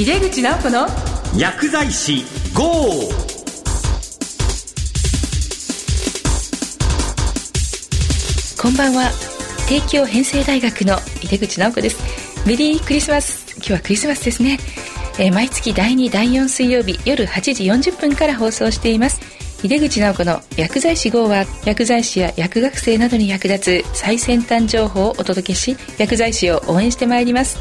[0.00, 0.86] 井出口直子の
[1.36, 2.64] 薬剤師 GO!
[8.58, 9.10] こんばんは。
[9.68, 12.02] 帝京編成大学の井出口直子です。
[12.48, 13.54] メリークリスマス。
[13.56, 14.58] 今日はクリスマスですね、
[15.18, 19.20] えー毎月第2第4水曜日夜8時40分から放送しています。
[19.62, 27.58] 井出口直子の薬剤師号は薬剤師や薬学生などに役立つ最先端情報をお届けし薬剤師を応援してまいります。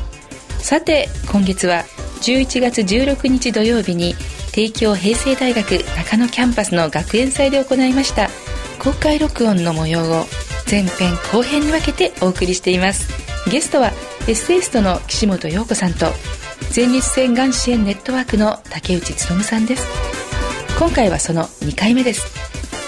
[0.60, 1.84] さて今月は
[2.22, 4.16] 11月16日土曜日に
[4.52, 8.30] 帝京平成大学中野キャンパスの学園祭で行いました
[8.80, 10.26] 公開録音の模様を
[10.70, 13.10] 前編後編に分けてお送りしています。
[13.50, 13.88] ゲストは
[14.28, 16.08] エッセイストの岸本陽子さんと
[16.76, 19.88] 前立腺がん支援ネットワークの竹内勉さんです。
[20.78, 22.28] 今回はその2回目です。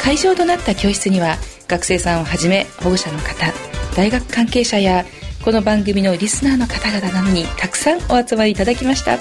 [0.02, 1.38] 会場となった教室には
[1.68, 3.52] 学生さんをはじめ保護者の方
[3.96, 5.06] 大学関係者や
[5.44, 9.18] この番組のリスナーの方々などにたくさんお集まりいただきました。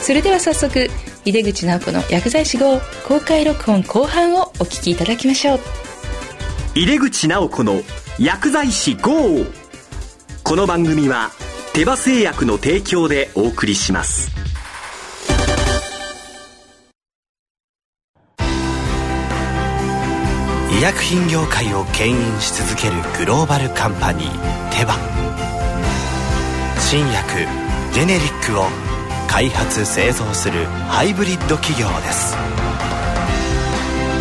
[0.00, 0.88] それでは早速
[1.24, 5.60] 井出口直子の薬剤師号公開録音後半をお聞きいただきましょう。
[6.74, 7.82] 井出口直子の
[8.18, 9.44] 薬剤師 GO!
[10.42, 11.30] この番組は
[11.74, 14.32] 手羽製薬の提供でお送りします。
[20.78, 24.96] 医薬品業界を牽引し続けるグローバルカンパニーテバ
[26.92, 27.46] 新薬
[27.94, 28.64] ジェネリックを
[29.26, 32.36] 開発製造するハイブリッド企業です。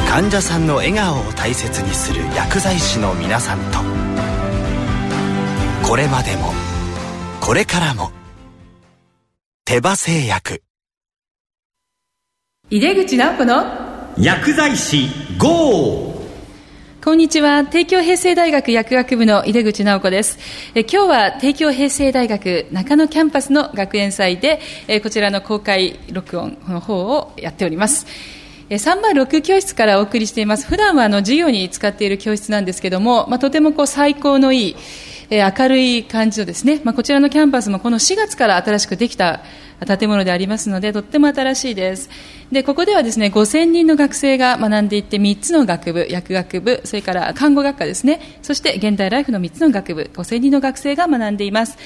[0.10, 3.80] 患者さんの笑顔を大切にする薬剤師の皆さんと。
[5.86, 6.54] これまでも
[7.42, 8.10] これからも
[9.66, 10.64] 手羽製薬。
[12.70, 13.66] 井出口直子の
[14.18, 16.11] 薬剤師 GO!
[17.04, 17.66] こんにちは。
[17.66, 20.38] 帝京平成大学薬学部の井出口直子です。
[20.76, 28.06] え今日は帝京平成大学中野キャンパスの学園祭で、えこちらの公開録音の方をやっております。
[28.70, 30.68] 306教室からお送りしています。
[30.68, 34.76] 普段はあの授業に使っている教室なんですけども、まあ、とてもこう最高のいい、
[35.32, 39.42] え明るい感じのですね、まあ、こちらのキャンパスもこの4月から新しくできた
[39.88, 42.12] 建物でありますので、とっても新しいです。
[42.52, 51.78] で、ここではですね、5000人の学生が学んでいって3つの学部、薬学部、それから看護学科ですね、そして現代ライフの3つの学部、5000人の学生が学んでいます。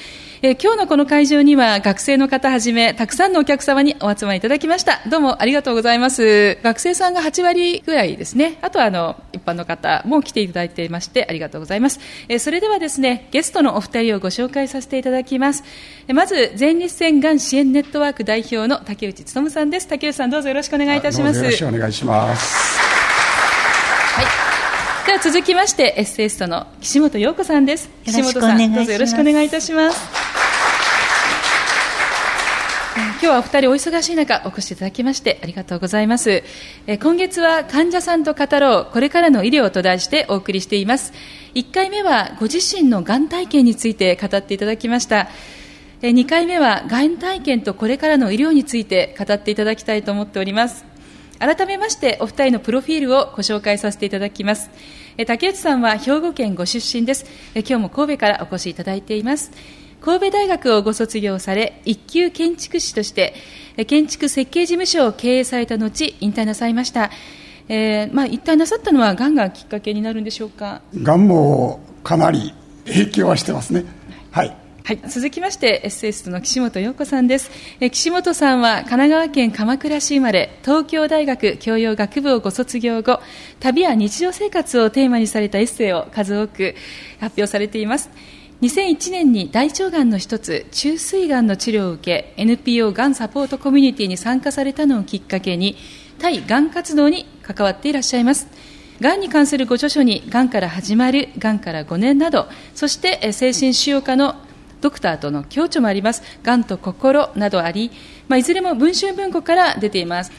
[0.42, 5.00] えー今日のこの会場には学生の方はじめ、たくさんのお客様にお集まりいただきました。
[5.08, 6.58] どうもありがとうございます。
[6.62, 8.58] 学生さんが8割ぐらいですね。
[8.60, 12.00] あとはあの、一般の方も来ていただいていまして、ありがとうございます。
[12.28, 15.64] えーそれではですね、ゲストのお二人をご紹介させていただきます。
[16.12, 19.88] まず、前立腺がん支援ネットワーク代表の竹内勉さんです。
[19.88, 21.38] 竹内さんどうぞろしくお願いいたします。
[21.38, 22.78] よろしくお願いします。
[25.06, 27.84] では続きまして、エッセイストの岸本陽子さんです。
[27.84, 30.00] よろしく岸本さん、どうぞよろしくお願いいたします。
[32.96, 36.42] えー今日はお二人お忙しい中お越しいただきましてありがとうございます。
[36.86, 41.12] えー今月は患者さんと語ろう、これからの医療と題してお送りしています。
[41.54, 45.28] 1回目はご自身のがん体験について語っていただきました。
[46.02, 50.84] 2回目はがん体験とこれからの医療について語っていただきたいと思っております。
[51.38, 54.70] 改めましてお二人のプロフィールをご紹介させていただきます。
[55.26, 57.24] 竹内さんは兵庫県ご出身です。
[57.54, 59.50] え今日も神戸からお越しいただいています。
[60.02, 63.34] 神戸大学をご卒業され一級建築士として
[63.86, 67.10] 建築設計事務所を経営された後引退なさいました、
[67.68, 70.82] えーまあ、引退なさったのはがんがきっかけになるんでしょうか？
[71.02, 72.54] がんもかなり
[72.84, 73.84] 影響はしてますね。
[74.86, 75.00] はい。
[75.08, 77.50] 続きましてエッセイストの岸本陽子さんです。
[77.80, 83.18] え岸本さんは神奈川県鎌倉市生まれ東京大学教養学部をご卒業後
[83.58, 86.76] 旅や日常生活をテーマにされたエッセイを数多く
[87.18, 88.10] 発表されています。
[88.62, 95.76] 2001年に大腸がんの一つ中膵がんの治療を受け NPO がんサポートコミュニティに参加されたのをきっかけに
[96.20, 98.46] 対がん活動に関わっていらっしゃいます。
[99.00, 104.36] がんに関するご著書に、がんから始まる、がんから5年など、そして精神腫瘍科の
[104.80, 107.90] ドクターとの共著もあります、がんと心などあり、
[108.28, 110.32] まあ、いずれも文春文庫から出ています。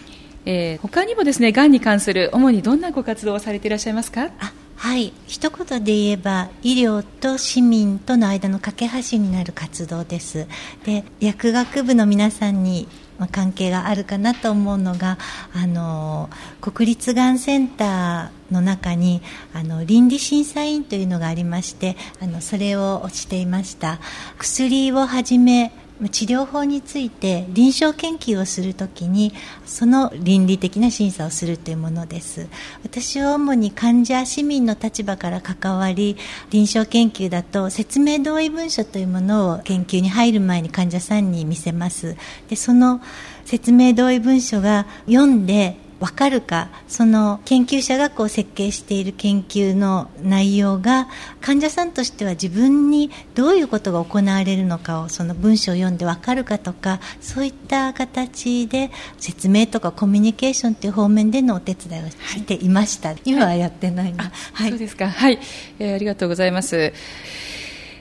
[0.45, 4.30] えー他にもですね、がんに関する主にどんなご活動をされていらっしゃいますか？
[4.78, 5.12] はい。
[5.25, 10.48] 一言で言えば医療と市民との間の架け橋になる活動です。
[10.86, 12.88] で薬学部の皆さんに
[13.18, 15.18] まあ関係があるかなと思うのが
[15.54, 16.30] あの
[16.62, 19.22] 国立がんセンターの中に
[19.54, 24.00] あの倫理審査員というのがありましてあのそれをしていました。
[24.38, 25.72] 薬をはじめ
[26.12, 29.34] 治療法について臨床研究をするときに
[29.66, 32.48] その倫理的な審査をするというものです。
[32.84, 36.18] 私は主に患者市民の立場から関わり
[36.52, 42.16] 臨床研究だと説明同意文書というものを研究に入る前に患者さんに見せます。
[42.50, 43.02] でその
[43.46, 51.08] 説明同意文書が読んで分かるかその研究者がこう設計している研究の内容が
[51.42, 65.10] 患者さんとしては自分にどういうことが行われるのかをその文章を読んで分かるかとかそういった形で説明とかコミュニケーションという方面でのお手伝いをしていました、はい、今はやってないな、はい、そうですか。
[65.10, 65.40] はい、
[65.80, 66.94] えー、ありがとうございます。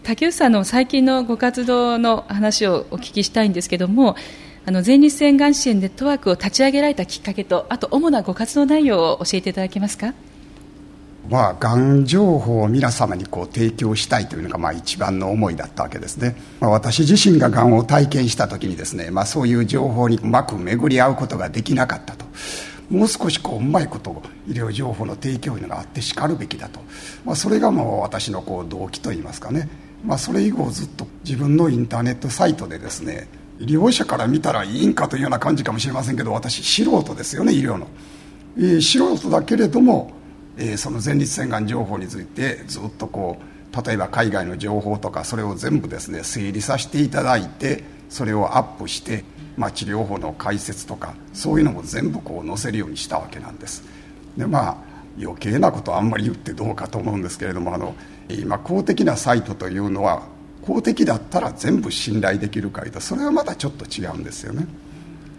[0.02, 4.14] 竹内さんの最近のご活動の話をお聞きしたいんですけども
[4.68, 10.12] あの前立腺がん支援ネットワークを立ち上げられたきっかけとあと主なご活動内容を教えていただけますか？
[11.30, 22.26] まあ、がん情報を皆様にこう提供したいというのがまあ一番の思いだったわけですね、まあ、私自身ががんを体験した時にですね、まあ、そういう情報にうまく巡り合うことができなかったと。
[22.90, 26.80] もう少しこううまいこと医療情報の提供があってしかるべきだと、
[27.24, 29.68] まあ、それがもう私のこう動機といいますかね、
[30.04, 37.88] まあ、それ以後ずっと自分のインターネットサイトでですね医療者から見たらいいんかというような感じかもしれませんけど私素人ですよね医療の、
[38.58, 40.12] えー、素人だけれども、
[40.56, 49.24] えー、その前立腺がん情報についてずっとこう例えば海外の情報とかそれを全部ですね整理させていただいてそれをアップして、
[49.56, 53.84] まあ、治療法の解説とかそういうのも全部こう載せるようにしたわけなんです。
[54.36, 54.76] でまあ
[55.18, 57.94] 余計なことあんまり言ってどうかと思うんですけれどもあの
[58.28, 60.22] 今公的なサイトというのは
[60.66, 64.66] 公的だったら全部信頼できるかいとそれはまたちょっと違うんですよね。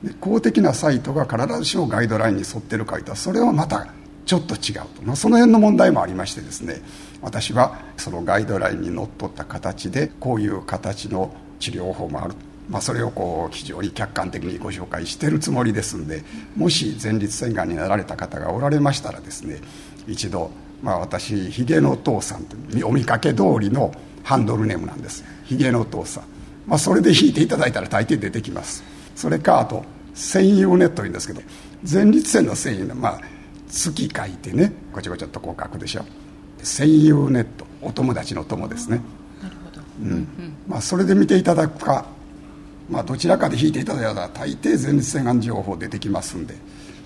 [0.04, 3.88] で公的なサイトが必ずしもガイドラインに沿ってるかいとそれはまた
[4.26, 6.82] ちょっと違うと、まあ、その辺の問題もありましてですね。
[7.22, 12.36] 私はそのガイドラインにのっとった形でこういう形の治療法もある。
[12.70, 16.24] まあ、それをこう非常に客観的にご紹介してるつもりですんで
[16.58, 19.62] もし前立腺がんになられた方がおられましたらですね
[20.06, 20.52] 一度、
[20.84, 23.94] まあ、私ひげのお父さんとお見かけ通りの
[24.28, 25.24] ハンドルネームなんです。
[25.46, 26.24] ひげのお父さん、
[26.68, 28.84] まあ、それで弾いていただいたら大抵出てきます。
[29.16, 31.42] それかあと専用ネットいうんですけど
[31.90, 33.22] 前立腺の繊維のまあ
[33.70, 36.04] 月書いてねこちこちょっとこう書くでしょ。
[36.62, 37.66] 専用ネット。
[37.82, 39.00] お友達の友ですね。
[39.42, 40.28] なるほど、うん、うん、
[40.68, 42.06] まあ、それで見ていただくか、
[42.90, 46.56] まあ、どちらかで弾いていただいたら大抵前立腺がん情報出てきますんで、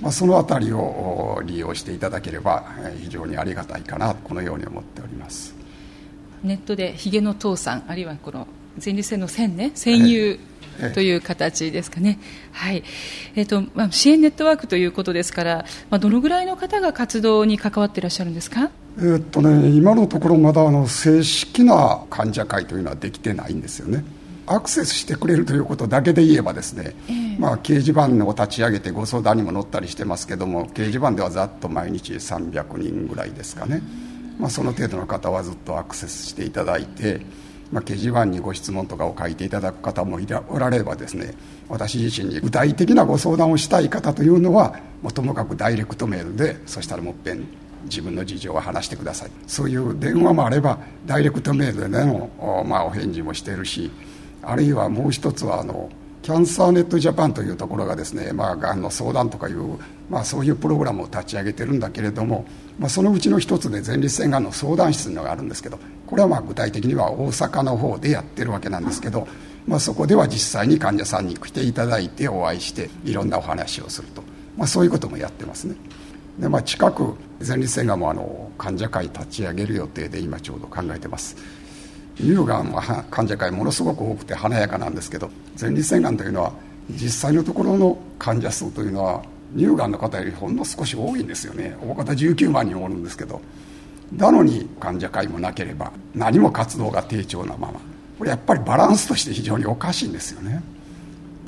[0.01, 2.65] まあ、その辺りを利用していただければ
[2.99, 5.60] 非常にありがたいかなこのように思っております
[6.43, 8.47] ネットでひげの父さんあるいはこの
[8.83, 10.39] 前立腺の線ね戦友
[10.93, 12.19] という形ですかね、
[12.51, 12.83] はい。
[13.35, 24.03] えーとまあ、支援ネットワークということですから、まあ、どのぐらいの方が活動に関わっていらっしゃるんですか、えー、っとね、今のところまだあの正式な患者会というのはできてないんですよね。
[24.47, 33.81] アクセスしてくれるということだけで言えばですね、えー、まあ、掲示板を立ち上げてご相談にも乗ったりしてますけども掲示板ではざっと毎日300人ぐらいですかね。
[34.41, 37.21] まあ、その程度の方はずっとアクセスしていただいて、
[37.71, 41.35] まあ、掲示板にご質問とかを書いていただく方もいらおられればですね
[41.69, 47.45] 私自身に具体的なご相談をしたい方というのはもともかくダイレクトメールでそしたらもっぺん
[47.83, 49.31] 自分の事情を話してください。
[49.47, 53.91] そういう電話もあればダイレクトメールでの、まあ、お返事もしてるし
[54.41, 55.89] あるいはもう一つはあの
[56.21, 59.79] キャンサーネットジャパンというところがですね、まあ、がんの相談とかいう、
[60.09, 62.45] まあ、そういうプログラムを立ち上げてるんだけれども、
[62.77, 69.27] まあ、そのうちの一つで前立腺がんの相談室のがあるんですけどこれはまあ具体的には大阪の方でやってるわけなんですけど、
[69.65, 74.21] まあ、そこでは実際に患者さんに来ていただいてお会いしていろんなお話をすると、
[74.57, 75.75] まあ、そういうこともやってますね。
[76.37, 81.35] で、まあ、近く前立腺がんもあの患者会立ち上げる予定で今ちょうど考えてます。
[82.17, 86.53] 乳がんは患者会ものすごく多くて華やかなんですけど前立腺がんというのは
[86.89, 89.23] 実際のところの患者数というのは
[89.55, 91.75] 乳がんの方よりほんの少し多いんですよね。
[91.81, 93.41] 大方19万人おるんですけど
[94.15, 97.79] なのに患者会もなければ何も活動が低調なまま。
[98.17, 100.61] これやっぱりバランスとして非常におかしいんですよね。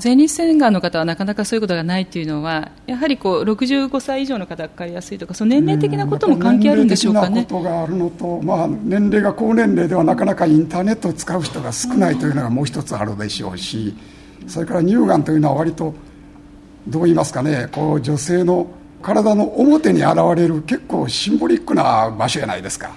[0.02, 7.44] 前立腺がんの方はなかなかそういうことがないというのはやはりこう65歳以上の方がかかりやすいとかその年齢的なことも関係あるんでしょうかね。
[7.44, 13.94] ことがあるのと、まあ、年齢が高年齢ではなかなかインターネットを使う人が少ないというのがもう一つあるでしょうし
[14.46, 15.94] それから乳がんというのは割と
[16.88, 18.66] どう言いますかねこう女性の
[19.00, 22.96] 体の表に現れる結構シンボリックな場所じゃないですか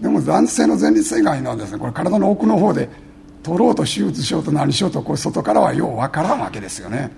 [0.00, 2.88] でも男性の前立腺がんはですねこれ体の奥の方で
[3.48, 7.10] 取ろうと手術しようと何しようとこう外からはよう分からんわけですよね。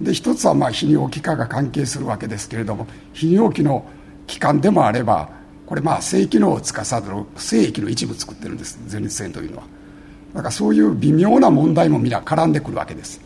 [0.00, 3.84] で一つはまあ泌尿器科が関係するわけですけれども泌尿器の
[4.26, 5.28] 器官でもあれば
[5.66, 7.06] これまあ性機能を司る
[7.36, 9.64] 精液の一部作ってるんです前立腺というのは。
[10.32, 13.20] だからそういう微妙な問題も皆絡んでくるわけです。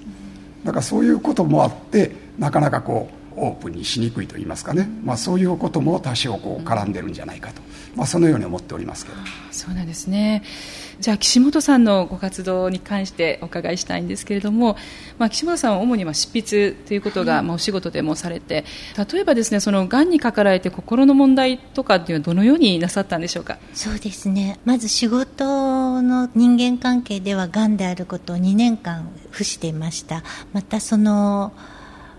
[0.65, 7.63] だからそういうこともあってなかなかこうオープンにしにくいといいますかね、まあ、そういうことも多少こう絡んでるんじゃないかと、
[7.95, 9.19] まあ、そのように思っておりますけど。
[9.51, 10.43] そうなんですね。
[11.01, 14.77] じゃあ岸本さんのご活動に関してお伺いしたいんですけれども、
[15.19, 18.65] まあ、岸本さんは主にまあ執筆ということがまあお仕事でもされて
[19.13, 23.59] 例えばですねそのがんにかかられて心の問題とかっていうのはどのようになさったんでしょうか？
[23.75, 24.61] そうですね。
[24.65, 30.23] まず仕事の人間関係ではがんであることを2年間付していました。
[30.53, 31.53] またその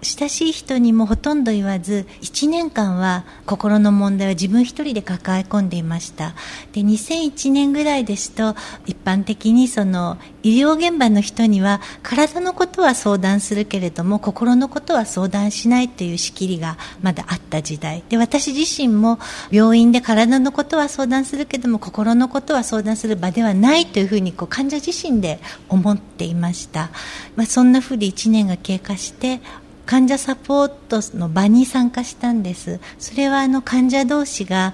[0.04, 6.34] 親しい人にもほとんど言わず1年間は心の問題は自分一人で抱え込んでいました。
[6.74, 8.56] で2001年ぐらいですと
[8.86, 18.04] 一般的にその医療現場の人には体のことは相談するけれども心のことは相談しないという仕切りがまだあった時代。
[18.10, 19.20] で私自身も
[19.52, 26.90] 病院で体のことは相談するけれども心のことは相談する場ではないというふうにこう患者自身で思っていました、
[27.36, 29.42] まあ、そんなふうに1年が経過して
[29.86, 34.74] 患者サポートの場に参加したんですそれはあの患者同士が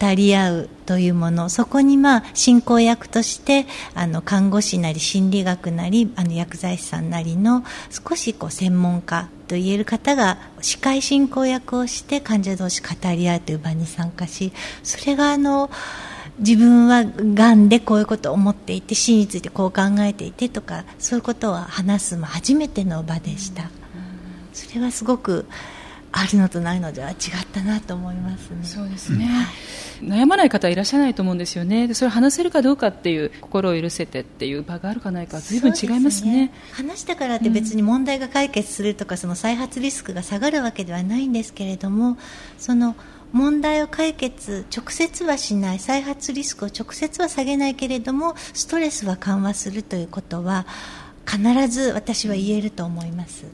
[0.00, 15.70] 語り合うというものそこにまあ進行役としてあの看護師なり心理学なりあの薬剤師さんなりの少しこう専門家と言える方が司会進行役をして患者同士語り合うという場に参加しそれがあの
[16.38, 23.77] 自分はがんでこういうことを思っていて死についてこう考えていてとかそういうことを話す初めての場でした。
[24.66, 25.46] それはすごく
[26.10, 27.16] あるのとないのでは違っ
[27.52, 28.64] たなと思いますね。
[28.64, 29.28] そうですね、
[30.02, 31.86] うん、悩まない方はいらっしゃらないと思うんですよね。
[31.86, 42.16] でそれを話せるかどうかっていう心を許せてっていう場があるかないか随分違いますね、ね、話したからって別に問題が解決するとか、うん、その再発リスクが下がるわけではないんですけれども
[42.58, 42.96] その
[43.32, 50.66] 問題を解決直接はしない再発リスクを直接は下げないけれどもストレスは緩和するということは
[51.26, 53.44] 必ず私は言えると思います。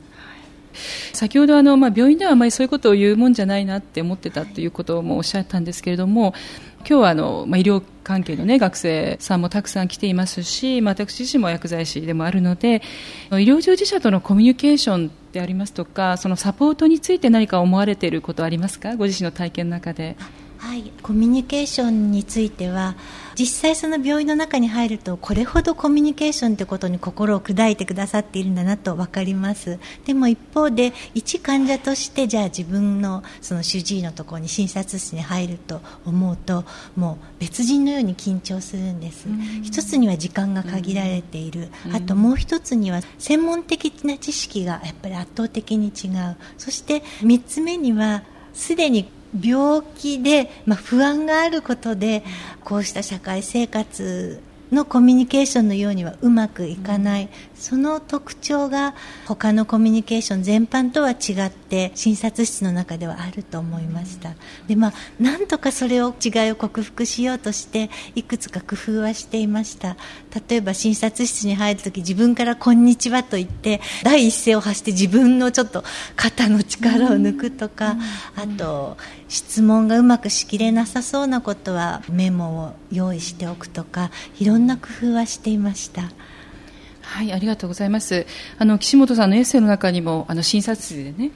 [1.12, 6.34] 先ほどあの、まあ、病院ではあまりそういうことを言うもんじゃないなって思ってたということもおっしゃったんですけれども
[6.80, 12.82] 今日はあの、まあ、医療関係の、ね、学生さんもたくさん来ていますし、まあ、私自身も薬剤師でもあるので
[13.30, 18.96] 医療従事者とのコミュニケーションでありますとかそのサポートについて何か思われていることはありますか？
[18.96, 20.16] ご自身の体験の中で。
[20.58, 22.96] はい、コミュニケーションについては
[23.36, 29.78] 実際その病院の中に入るとこれほどコミュニケーションということに心を砕いてくださっているんだなと分かります。
[30.04, 36.64] でも一方で一患者としてじゃあ自分のその主治医のところに診察室に入ると思うと
[36.96, 39.26] もう別人のように緊張するんです。
[39.62, 41.68] 一つには時間が限られている。
[41.92, 46.36] あともう一つには専門的な知識がやっぱり圧倒的に違う。
[46.58, 48.22] そして3つ目には
[48.52, 49.08] すでに
[49.40, 52.22] 病気で、まあ、不安があることで
[52.62, 54.40] こうした社会生活
[54.72, 58.94] のコミュニケーションのようにはうまくいかない、その特徴が
[59.26, 64.34] 他のコミュニケーション全般とは違って診察室の中ではあると思いました。
[64.66, 69.96] でまあなんとかそれを違いを克服しようとしていくつか工夫はしていました。
[70.48, 75.84] 例えば診察室に入るとき自分から「こんにちは」と言って第一声を発して自分のちょっと
[76.16, 77.96] 肩の力を抜くとか、
[78.34, 78.96] あと
[79.34, 86.12] 質問がうまくしきれなさそうなことはメモを用意しておくとかいろんな工夫はしていました。
[87.02, 88.26] はい、ありがとうございます。
[88.58, 91.32] あの岸本さんのエッセイの中にもあの診察室でね、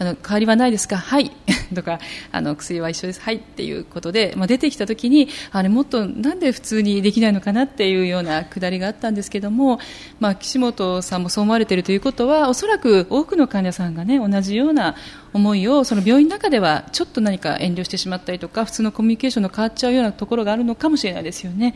[0.00, 1.30] あの変わりはないですか、はい
[1.74, 2.00] とか
[2.32, 9.78] あの薬は一緒です、はいっていうことで、まあ、出てきたときにあれもっとなんで普通にできないのかなっていうようなくだりがあったんですけども、
[10.18, 14.96] まあ、岸本さんもそう思われているということはおそらく多くの患者さんが、ね、同じような
[15.32, 21.74] 思いをその病院の中ではちょっと何か遠慮してしまったりとか普通のコミュニケーションの変わっちゃうようなところがあるのかもしれないですよね。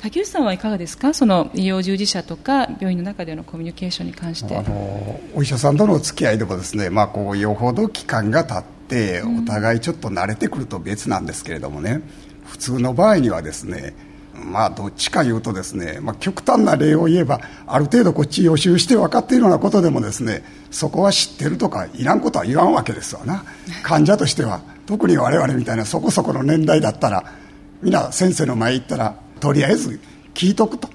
[0.00, 1.14] 竹内さんはいかがですか？
[1.14, 4.56] その医療従事者とか病院の中でのコミュニケーションに関して。
[4.56, 12.02] あのお医者さんとの付き合いでもですね、まあ、こうよほど期間が経ってお互いちょっと慣れてくると別なんですけれどもね、うん、
[12.44, 13.94] 普通の場合にはですね
[14.44, 23.44] まあ、どっちかいうとですね、まあ、極端な例を言えばある程度こっち予習して分かっているようなことでもですねそこは知ってるとかいらんことは言わんわけですわな。
[23.82, 27.24] 患者としては特に我々みたいなそこそこの年代だったら
[27.82, 30.00] 皆先生の前行ったらとりあえず
[30.34, 30.88] 聞いとくと、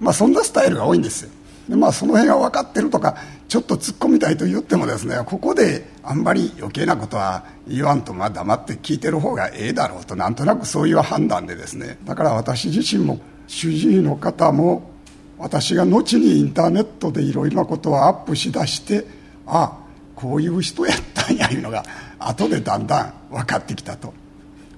[0.00, 1.30] まあ、そんなスタイルが多いんですよ。
[1.68, 3.16] で、まあ、その辺が分かってるとか
[3.48, 14.90] ちょっと突っ込みたいと言ってもですねここであんまり余計なことは言わんとまあ黙って聞いてる方がええだろうとなんとなくそういう判断でですねだから私自身も主治医の方も
[15.38, 19.04] 私が後にインターネットでいろいろなことをアップしだして
[19.46, 19.82] ああ
[20.14, 21.84] こういう人やったんやいうのが
[22.18, 24.14] 後でだんだん分かってきたと。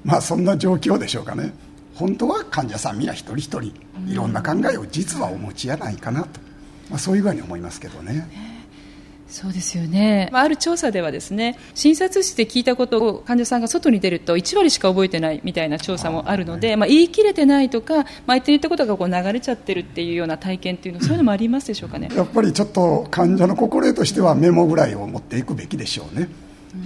[0.04, 1.52] まあそんな状況でしょうかね。
[1.94, 3.62] 本当は患者さん皆一人一人
[4.08, 6.40] いろんな考えを実はお持ちやないかなと、
[6.90, 8.53] まあ、そういう具合に思いますけどね。
[9.28, 22.10] そうですよね、あ、る調査ではですね診察室で聞いたことを患者さんが外に出ると1割しか覚えてないみたいな調査もあるので、まあ、言い切れてないとか、まあ、相手に言ったことがこう流れちゃってるっていうような体験っていうのそういうのもありますでしょうかね。
[22.14, 26.28] やっぱりちょっと患者の心得としてはメモぐらいを持っていくべきでしょうね。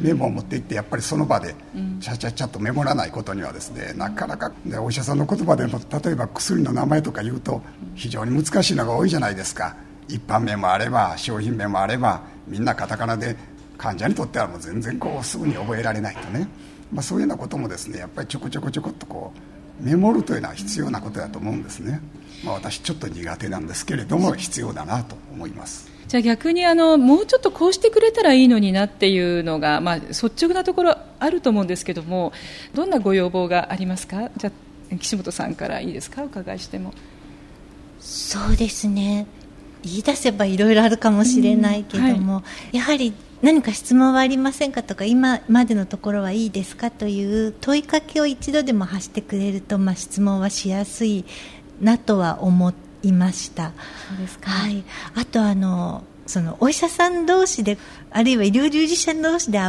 [0.00, 1.54] メモを持っていってやっぱりその場で
[2.00, 7.62] ちゃちゃちゃっとメモらないことにはですねなかなかお医者さんの言葉でも例えば薬の名前とか言うと
[7.94, 9.76] 非常に難しいのが多いじゃないですか
[10.08, 13.36] 一般名もあれば商品名もあればみんなカタカナで
[13.76, 16.48] 患者にとってはもう全然こうすぐに覚えられないとね、
[16.92, 19.32] まあ、そういうようなこともですねやっぱりちょこちょこちょこっとこ
[19.80, 22.00] うメモるというのは必要なことだと思うんですね、
[22.44, 25.88] まあ、私ちょっと苦手なんですけれども必要だなと思います。
[26.08, 32.32] じゃあ逆にあのもうちょっとこうしてくれたらいいのになっていうのが、まあ、率直なところあると思うんですけども
[32.72, 34.30] どんなご要望がありますか？
[34.38, 34.50] じゃ
[34.90, 36.22] あ岸本さんからいいですか？
[36.22, 36.94] お伺いしても。
[38.00, 39.26] そうですね
[39.82, 42.42] 言い出せばいろいろあるかもしれないけども、は
[42.72, 51.24] い、やはり何か質問はありませんかとか今までのところはいいですかという問いかけを一度でも発してくれると、まあ、質問はしやすい
[51.80, 52.72] なとは思
[53.04, 53.72] いました。
[54.08, 54.82] そうですか、はい、
[55.14, 57.78] あとあのそのお医者さん同士で
[58.10, 59.60] あるいは医療従事者同士で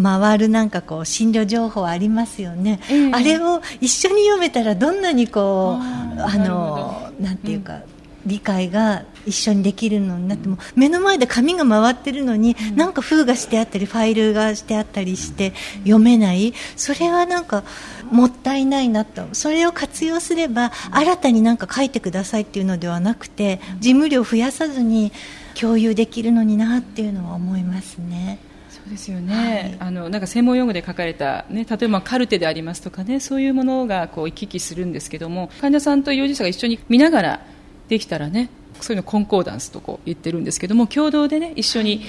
[0.00, 5.82] 回るなんかこう診療情報ありますよね、えー、あれを一緒に読めたらどんなにこう
[6.22, 7.82] あのなんていうか、うん。
[8.26, 16.54] 理解が一緒にできるのになっても目の前で紙が回ってるのに、なんか封がしてあったりファイルがしてあったりして読めない。
[16.76, 17.64] それはなんか
[18.10, 19.26] もったいないなと。
[19.32, 25.12] それを活用すれば新たになんか書いてくださいっていうのではなくて事務量を増やさずに
[25.58, 28.38] 共有できるのになっていうのは思いますね。
[28.70, 37.40] そうですよね、はい、あのなんか専門用語で書かれた、ね、例えばカルテでありますとかねそういうものがこう行き来するんですけども患者さんと医療従事者が一緒に見ながら
[37.88, 42.02] できたらねそういうのコンコーダンスとこう言ってるんですけども共同でね一緒に、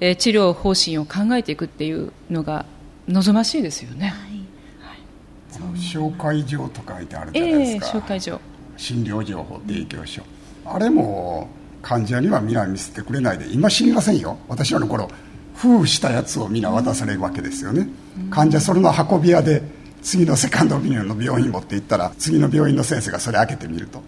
[0.00, 2.66] えー、治療方針を考えていくっていうのが
[3.08, 5.78] 望ましいですよね、はい。
[5.78, 8.40] 紹介状と書いてあるじゃないですか、えー、紹介状。
[8.76, 10.22] 診療情報提供書。
[10.66, 11.48] あれも
[11.82, 14.38] 患者には皆見せてくれないで今知りませんよ。
[14.48, 15.08] 私らの頃
[15.54, 19.62] 封したやつを皆渡されるわけですよね、うん、患者それの運び屋で
[20.02, 24.02] 次のセカンドオピニオンの病院持って行ったら次の病院の先生がそれ開けてみると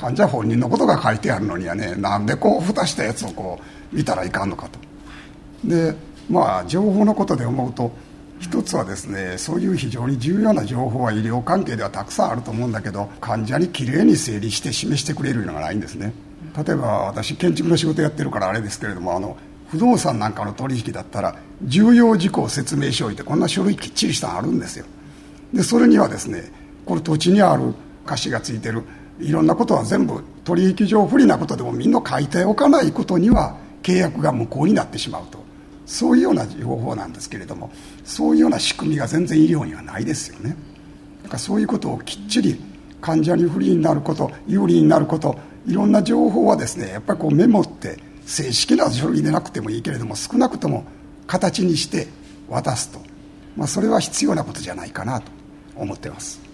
[0.00, 3.60] 患者本人のことが書いてあるのにはねなんでこう蓋したやつをこ
[3.92, 4.78] う見たらいかんのかと。
[5.68, 5.94] で
[6.30, 7.92] まあ情報のことで思うと
[8.38, 16.14] 一つはですねそういう非常に重要な情報は医療関係ではたくさんあると思うんだけど患者にきれいに整理して示してくれるのがないんですね。
[16.56, 19.36] 例えば私建築の仕事やってるからあれですけれどもあの
[19.68, 24.86] 不動産なんかの取引だったら重要事項説明書ってこんな書類きっちりしたのあるんですよ。
[25.52, 26.50] でそれにはですね
[26.86, 27.74] これ土地にある
[28.06, 28.82] 歌詞がついてる
[29.20, 35.40] いろんなことは全部取引上不利なことでもみんな書いておかないことには契約が無効になってしまうと。
[35.86, 37.72] そういうような情報なんですけれども
[38.04, 40.56] そういうような仕組みが全然医療にはないですよね。
[41.24, 42.60] だからそういうことをきっちり
[43.00, 50.84] 患者に不利になること有利になることいろんな情報はですねやっぱりこうメモって正式な書類でなくてもいいけれども少なくとも
[51.26, 52.06] 形にして
[52.48, 53.00] 渡すと、
[53.56, 55.32] まあ、それは必要なことじゃないかなと
[55.74, 56.49] 思ってます。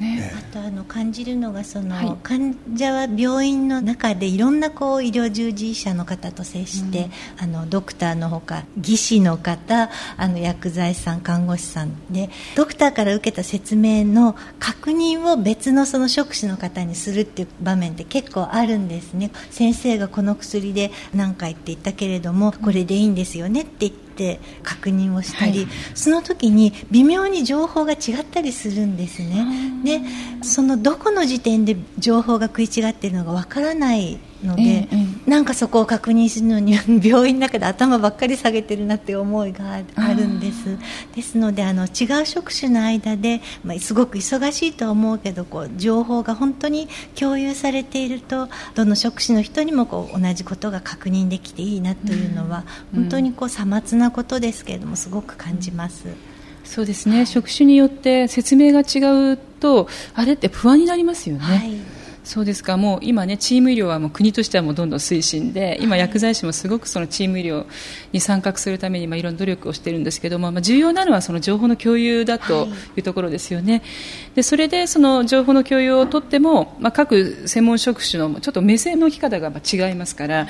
[0.00, 19.30] ね、あとあの感じるのがその、はい、患者は病院の中でいろんなこう医療従事者の方と接して、うん、あのドクターのほか技師の方あの薬剤師さん看護師さんでドクターから受けた説明の確認を別のその職種の方にするっていう場面って結構あるんですね。
[19.50, 29.46] 先生がこの薬で何回って言ったけれどもこれでいいんですよねって言ってて確認をしたり、はい、その時に微妙に情報が違ったりするんですね。
[29.84, 30.00] で
[30.42, 39.78] そのどこの時点で情報が食い違っているのかわからないので、ええ、なんかそこを確認するのに病院の中で頭ばっかり下げてるなっていう思いがあ
[40.14, 40.78] るんです。
[41.14, 56.08] ですのであの違う職種の間で、まあ、すごく忙しいとは思うけどこう情報が本当に共有されているとどの職種の人にもこう同じことが確認できていいなというのは、うん、本当にこうさまつなことですけれどもすごく感じます。
[56.64, 61.42] そうですね、職種によって説明が違うとあれって不安になりますよね。
[61.42, 61.99] はい
[62.30, 62.76] そうですか。
[62.76, 67.66] もう今ねチーム医療はもう国としてはもうどんどん推進で今薬剤師もすごくそのチーム医療
[68.12, 73.00] に参画するためにまあいろんな努力をしているんですけども、まあ、重要なのはその情報の共有だとい。
[73.00, 73.82] うところですよね、
[74.34, 80.46] でそれでその情報の共有をとっても、まあ、各専門職種のちょっと目線の置き方が違いますから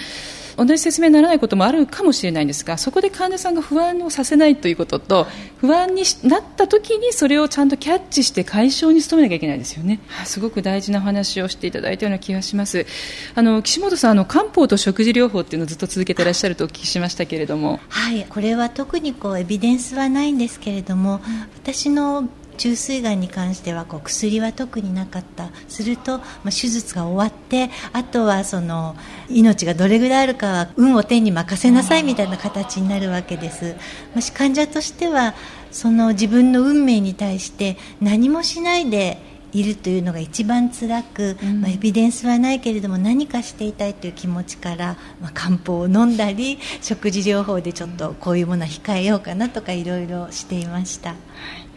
[0.56, 5.26] 同じ説明にならないこともあるかもしれないんですがそこで患者さんが不安をさせないということと
[5.58, 10.00] 不安になった時にそれをちゃんとキャッチして解消に努めなきゃいけないですよね。
[10.24, 12.86] すごく大事な話をしていただいたような気がします。
[13.34, 17.80] あの岸本さんあの漢方と食事療法っていうのをずっと続けていらっしゃるとお聞きしましたけれども。
[17.88, 22.28] はいこれは特にこうエビデンスはないんですけれども、うん、私の
[22.60, 25.48] 虫垂がんに関してはこう薬は特になかった。
[25.68, 28.96] すると、まあ、手術が終わってあとはその
[29.30, 33.76] 命がどれぐらいあるかは運を天に任せなさいみたいな形になるわけです。
[34.14, 35.34] もし患者としては
[35.72, 39.18] その自分の運命に対して何もしないで
[39.52, 51.10] いるというのが一番辛く、うん、まあ、エビデンスはないけれども何かしていたいという気持ちから、まあ、漢方を飲んだり食事療法でちょっとこういうものは控えようかなとかいろいろしていました。
[51.10, 51.69] はい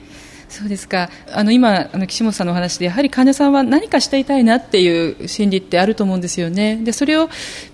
[0.54, 1.10] そうですか。
[1.32, 6.80] あの今あの岸本さんのお話でやはり患者さんは何かしていたいなっていう心理ってあると思うんですよね。
[6.84, 7.30] でそれをやっ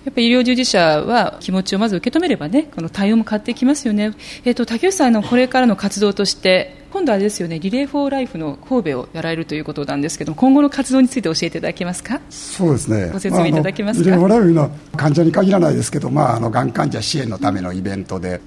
[0.06, 4.12] ぱり医療従事者は気持ちをまず受け止めればねこの対応も変わってきますよね、
[4.44, 12.20] えーと、竹内さんのこれからの活動として今度はですよねリレー・フォー・ライフの神戸をやられるということなんですけど今後の活動について教えていただけますか？
[12.30, 13.10] そうですね。
[13.12, 18.40] ご説明いただけますか、まあ、リレー・フォー・ライフの患者に限らないですけど、まあ、あのがん患者支援のためのイベントで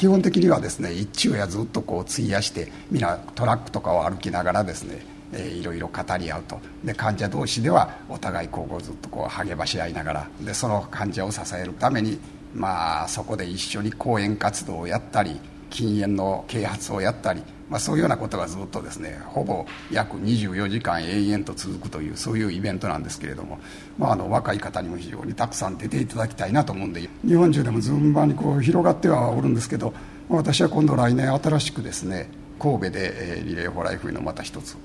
[0.00, 6.58] 基本的にはですね一昼夜ずっとこう費やして皆トラックとかを歩きながらですねえー、いろいろ語り合うと。
[6.82, 10.28] で患者同士ではお互いこうずっとこう励まし合いながら。
[10.40, 12.18] でその患者を支えるために、
[12.52, 23.60] まあ、そこで一緒に講演活動をやったり禁煙の啓発をやったりまあ、そういうようなことがずっとですねほぼ約24時間永遠と続くというそういうイベントなんですけれども、
[23.96, 29.94] まあ、あの若い方にも非常にたくさん出ていただきたいなと思うんで日本中でも順番にこう広がってはおるんですけど、
[30.28, 32.28] まあ、私は今度来年新しくですね
[32.58, 34.76] 神戸で、えー、リレー・フォー・ライフのまた一つ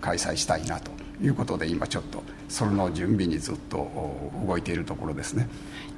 [0.00, 0.90] 開催したいなと
[1.22, 5.48] いうことで今ちょっとそれの準備にずっと動いているところですね。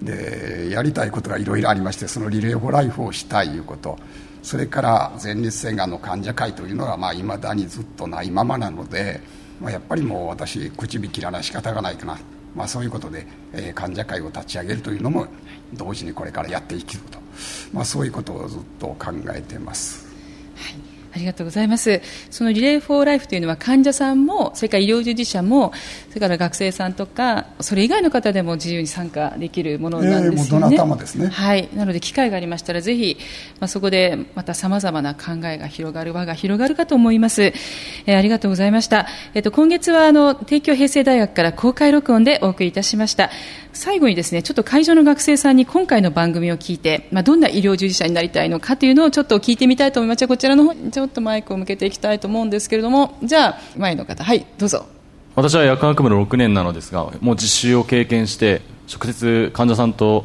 [0.02, 3.98] でやりたいことがいろいろありましてそのリレー・フォ・ライフをしたいいうこと。
[4.44, 9.18] それから前立腺がんの患者会というのがいまだにずっとないままなので、
[9.58, 12.18] まあ、やっぱりもう私口火切らない仕方がないかな、
[12.54, 15.26] まあ、そういうことで、えー、患者会を立ち上げるというのも
[15.72, 17.18] 同時にこれからやっていくと、
[17.72, 20.06] まあ、そういうことをずっと考えています。
[20.56, 20.93] はい。
[21.14, 22.00] ありがとうございます。
[22.30, 25.72] そのリレー・フォー・ライフというのは患者さんも、それから医療従事者も、
[26.08, 30.66] それから学生さんとか、それ以外の方でも自由に参加できるものなんですよね。
[30.66, 31.28] えー、どなたもですね。
[31.28, 31.68] はい。
[31.74, 33.16] なので機会がありましたら、ぜひ、
[33.60, 37.42] まあ、そこでまたさまざまな考えが広がる、輪が広がるかと思います。
[37.44, 39.06] えー、ありがとうございました。
[39.34, 43.30] えっ、と、今月はあの、帝京平成大学から公開録音でお送りいたしました。
[43.72, 50.26] 最後にですね、ちょっと会場の学生さんに今回の番組を聞いて、まあ、どんな医療従事者になりたいのかというのをちょっと聞いてみたいと思います。
[50.28, 54.86] こちらの方ょっとマイクを向けていきたいと思うんですけれども、じゃあ、前の方、はい、どうぞ。
[55.36, 58.62] 私は薬学部の6年なのですが、もう実習を経験して、
[58.92, 60.24] 直接患者さんと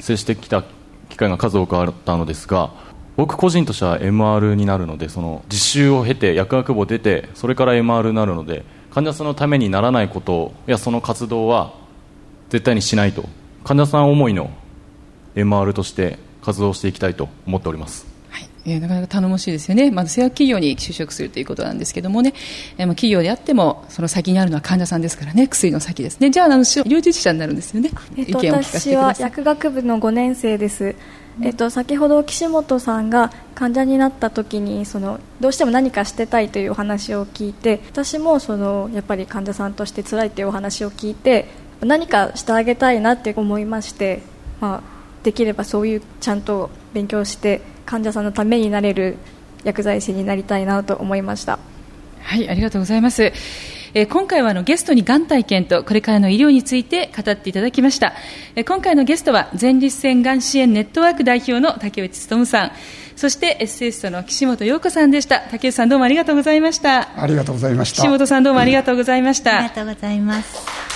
[0.00, 0.64] 接してきた
[1.08, 2.70] 機会が数多くあったのですが、
[3.16, 8.64] 僕個人としては MR になるので、その実習を経て、薬学部を出て、それから MR になるので、
[8.96, 11.74] 患者さんのためにならないことやその活動は
[12.48, 13.28] 絶対にしないと
[13.62, 14.48] 患者さん思いの
[15.34, 18.06] MR として活動していきたいと思っております
[18.66, 22.34] えなかなか頼もしいですよね、まず製薬企業に就職するということなんですけどもね、
[22.78, 30.94] えー、企業であっても、その先にあるのは患者さんですからね、薬の先ですね、じゃあ、あの医療従事者になるんですよね、えっと、私は薬学部の5年生です。
[31.42, 41.48] えっと、先ほど岸本さんが患者になった時にそのどうしても何かしてたいというお話を聞いて私もそのやっぱり患者さんとして辛いというお話を聞いて
[41.80, 44.22] 何かしてあげたいなって思いまして、
[44.60, 44.95] まあ、
[45.26, 49.16] できればそういうちゃんと勉強して患者さんのためになれる
[49.64, 51.58] 薬剤師になりたいなと思いました。
[52.20, 53.32] はいありがとうございます、
[53.94, 58.14] えー、今回はあのゲストにがん体験とこれからの医療について語っていただきました、
[58.56, 62.72] えー、今回のゲストは前立腺がん支援ネットワーク代表の竹内勉さん。
[63.16, 65.40] そしてエッセイストの岸本陽子さんでした。
[65.40, 67.08] 竹内さんどうもありがとうございました。
[67.20, 68.02] ありがとうございました。
[68.02, 70.95] 岸本さんどうもありがとうございました、ありがとうございます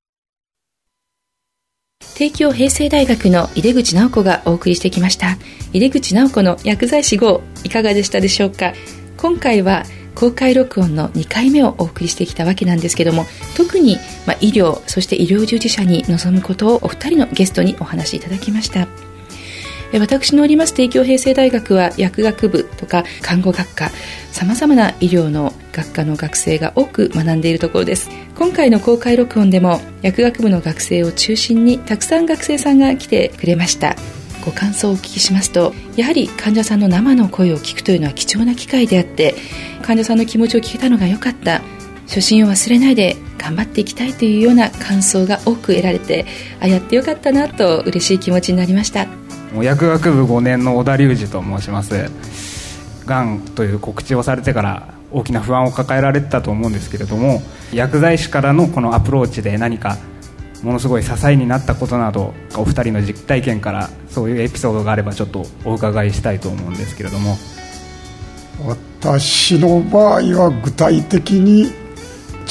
[2.21, 5.39] 帝京平成大学の井出口直子がお送りしてきました。
[5.73, 8.73] 井出口直子の薬剤師号いかがでしたでしょうか？
[9.17, 13.25] 今回は公開録音の2回目をお送りしてきたわけなんですけども
[13.57, 18.87] 特に、まあ、医療そして医療従事者に望むことをお二人のゲストにお話しいただきました。
[19.99, 23.89] 私のおります帝京平成大学は薬学部とか看護学科
[24.31, 28.09] さまざまな医療の学科の学生が多く学んでいるところです。
[28.37, 33.95] 今回の公開録音でも薬学部の学生を中心にたくさん学生さんが来てくれました。
[34.43, 39.35] ご感想をお聞きしますとやはり患者さんの生の声を聞くというのは貴重な機会であって
[39.83, 41.61] 患者さんの気持ちを聞けたのが良かった。
[42.07, 46.25] 初心を忘れないで頑張っていきたいというような感想が多く得られて
[46.59, 49.07] あやってよかったなと嬉しい気持ちになりました。
[49.55, 52.11] 薬学部5年の小田隆二と申します。
[53.05, 57.41] がんという告知をされてから大きな不安を抱えられてたと思うんですけれども
[57.73, 59.97] 薬剤師からのこのアプローチで何か
[60.63, 67.35] ものすごい支えになったことなどお二人の実体験からそういうエピソードがあればちょっとお伺いしたいと思うんですけれども。
[68.63, 71.71] 私の場合は具体的に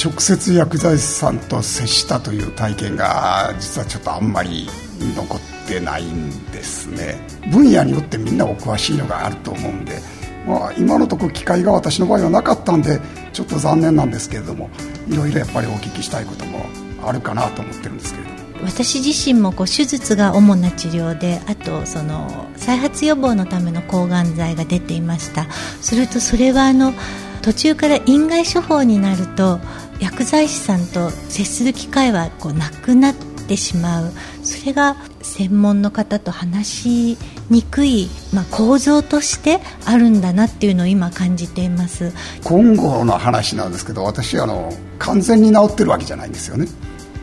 [0.03, 4.67] 直接薬剤師さんと接したという体験が実はちょっとあんまり
[5.15, 7.15] 残ってないんですね。
[7.51, 9.99] 分野によってみんなお詳しいのがあると思うんで、
[10.45, 12.99] まあ、今のところ機会が私の場合はなかったんで
[13.31, 14.69] ちょっと残念なんですけれども
[15.07, 16.65] いろいろやっぱりお聞きしたいことも
[17.03, 18.41] あるかなと思ってるんですけれども。
[18.63, 25.47] 私自身もこう手術が主な治療であとその再発予防のための抗がん剤が出ていました。
[25.81, 26.93] するとそれはあの
[27.41, 29.59] 途中から院外処方になると
[29.99, 33.15] 薬剤師さんと接する機会はこうなくなっ
[33.47, 34.11] てしまう。
[34.43, 37.17] それが専門の方と話し
[37.49, 42.11] にくい、まあ、構造としてあるんだなっていうのを今感じています。
[42.43, 46.67] 今後の話なんですけど私あの完全に治ってるわけじゃないんですよね。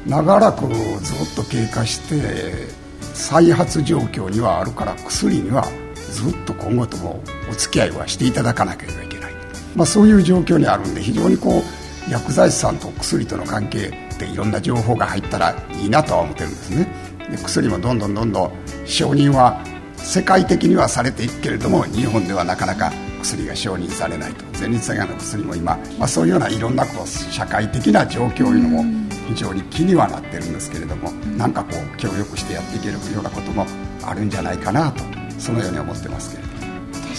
[0.06, 2.68] 長らくずっと経過して
[3.14, 5.64] 再発状況にはあるから薬には
[6.12, 9.32] ずっと今後ともお付き合いはしていただかなければいけない、
[9.76, 11.62] まあ、そういう状況にあるんで非常にこ
[12.08, 16.86] う薬剤師さんと薬との関係っていろんな情報が入ったらいいなとは思ってるんですね。
[17.36, 18.52] 薬もどんどんどんどん
[18.86, 19.62] 承認は
[19.96, 24.44] 世界的にはされていくけれども日本ではなかなか薬が承認されないと。
[24.58, 28.84] 前立腺がんの薬も今、まあ、そういうようないろんなこう社会的な状況いうのも
[29.28, 33.66] 非常に気にはなってるんですけれども、なんかこう協力してやっていけるようなことも
[34.02, 35.04] あるんじゃないかなと
[35.38, 36.47] そのように思ってますけれど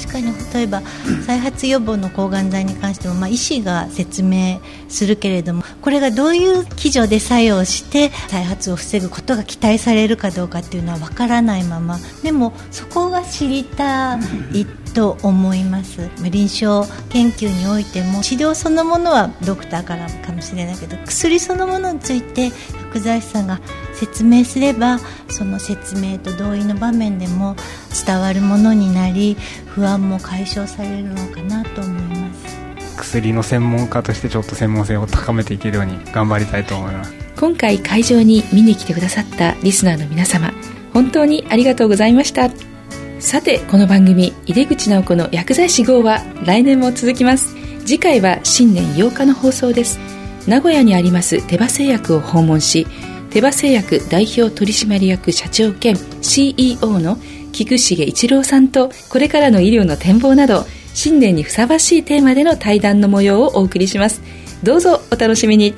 [0.09, 0.81] 確かに例えば
[1.25, 14.17] 再発予防の抗がん剤に関しても、まあ、医師が説明するけれどもこれがどういう基準で作用して再発を防ぐことが期待されるかどうかっていうのは分からないままでもそこが知りた
[14.51, 16.09] いと思います。
[16.29, 22.51] 臨床研究においても治療そのものはドクターからかもしれないけど薬そのものについて
[22.89, 23.59] 薬剤師さんが
[23.93, 24.99] 説明すれば
[25.29, 27.55] その説明と同意の場面でも
[28.05, 32.59] 伝わるものになり不安も解消されるのかなと思います。
[32.97, 37.29] 薬の専門家としてちょっと専門性を高めていけるように頑張りたいと思います。
[37.39, 40.51] 今回会場に見に来てくださったリスナーの皆様
[40.93, 42.49] 本当にありがとうございました
[43.19, 47.53] さてこの番組井出口直子の薬剤師号は来年も続きます。
[47.85, 49.99] 次回は新年8日の放送です。
[50.47, 52.87] 名古屋にあります手羽製薬を訪問し
[53.29, 57.17] 手羽製薬代表取締役社長兼 CEO の
[57.51, 64.21] 菊重一郎さんとこれからの医療の展望など新年にふさわしいテーマでの対談の模様をお送りします。
[64.63, 65.73] どうぞお楽しみに。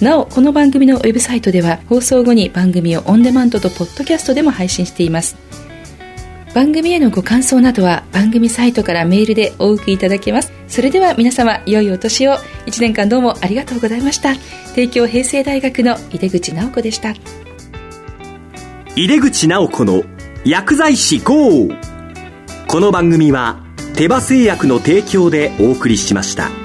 [0.00, 5.36] なおこの番組のウェブサイトでは放送後に番組をオンデマンドとポッドキャストでも配信しています。
[6.54, 12.32] 番組へのご感想などは番組サイトからメールでお送りいただけますそれでは皆様良いお年を
[12.66, 14.34] 1年間どうもありがとうございました
[14.74, 17.14] 帝京平成大学の井出口直子でした
[18.96, 20.02] 井出口直子の
[20.44, 21.68] 薬剤師 GO!
[22.68, 26.61] この番組は手羽製薬の提供でお送りしました。